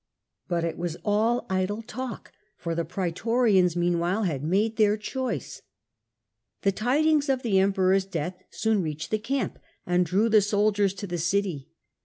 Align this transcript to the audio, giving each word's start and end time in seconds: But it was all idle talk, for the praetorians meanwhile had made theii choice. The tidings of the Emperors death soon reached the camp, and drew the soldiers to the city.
But 0.47 0.63
it 0.63 0.79
was 0.79 0.97
all 1.05 1.45
idle 1.47 1.83
talk, 1.83 2.31
for 2.57 2.73
the 2.73 2.83
praetorians 2.83 3.75
meanwhile 3.75 4.23
had 4.23 4.43
made 4.43 4.75
theii 4.75 4.99
choice. 4.99 5.61
The 6.63 6.71
tidings 6.71 7.29
of 7.29 7.43
the 7.43 7.59
Emperors 7.59 8.05
death 8.05 8.35
soon 8.49 8.81
reached 8.81 9.11
the 9.11 9.19
camp, 9.19 9.59
and 9.85 10.03
drew 10.03 10.27
the 10.27 10.41
soldiers 10.41 10.95
to 10.95 11.05
the 11.05 11.19
city. 11.19 11.69